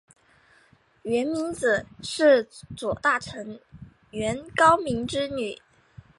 [1.03, 2.43] 源明子是
[2.75, 3.59] 左大臣
[4.09, 5.61] 源高明之女。